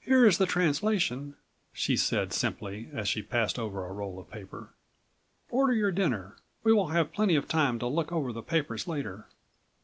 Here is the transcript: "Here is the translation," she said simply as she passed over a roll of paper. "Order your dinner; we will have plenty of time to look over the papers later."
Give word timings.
"Here 0.00 0.26
is 0.26 0.38
the 0.38 0.46
translation," 0.46 1.36
she 1.72 1.96
said 1.96 2.32
simply 2.32 2.88
as 2.92 3.08
she 3.08 3.22
passed 3.22 3.60
over 3.60 3.84
a 3.86 3.92
roll 3.92 4.18
of 4.18 4.28
paper. 4.28 4.70
"Order 5.50 5.72
your 5.72 5.92
dinner; 5.92 6.34
we 6.64 6.72
will 6.72 6.88
have 6.88 7.12
plenty 7.12 7.36
of 7.36 7.46
time 7.46 7.78
to 7.78 7.86
look 7.86 8.10
over 8.10 8.32
the 8.32 8.42
papers 8.42 8.88
later." 8.88 9.28